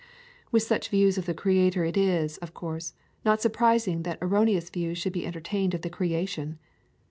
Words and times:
With 0.51 0.63
such 0.63 0.89
views 0.89 1.19
of 1.19 1.27
the 1.27 1.33
Creator 1.35 1.85
it 1.85 1.95
is, 1.95 2.37
of 2.39 2.55
course, 2.55 2.95
not 3.23 3.39
surprising 3.39 4.01
that 4.01 4.17
erroneous 4.19 4.71
views 4.71 4.97
should 4.97 5.13
be 5.13 5.27
entertained 5.27 5.75
of 5.75 5.83
the 5.83 5.91
creation. 5.91 6.57